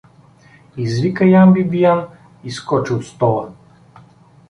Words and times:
—извика 0.77 1.25
Ян 1.25 1.53
Бибиян 1.53 2.05
и 2.43 2.51
скочи 2.51 2.93
от 2.93 3.05
стола. 3.05 3.49